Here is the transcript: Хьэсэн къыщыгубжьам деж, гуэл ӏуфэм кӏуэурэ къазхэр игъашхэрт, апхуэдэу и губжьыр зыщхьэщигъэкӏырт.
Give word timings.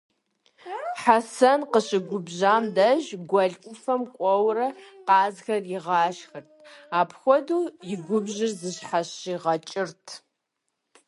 Хьэсэн 1.01 1.61
къыщыгубжьам 1.71 2.63
деж, 2.75 3.05
гуэл 3.29 3.53
ӏуфэм 3.61 4.01
кӏуэурэ 4.15 4.67
къазхэр 5.07 5.63
игъашхэрт, 5.77 6.49
апхуэдэу 6.99 7.63
и 7.91 7.93
губжьыр 8.05 8.51
зыщхьэщигъэкӏырт. 8.59 10.05